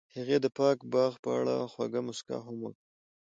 هغې 0.15 0.37
د 0.41 0.47
پاک 0.57 0.77
باغ 0.93 1.11
په 1.23 1.29
اړه 1.39 1.55
خوږه 1.73 2.01
موسکا 2.07 2.37
هم 2.45 2.57
وکړه. 2.63 2.81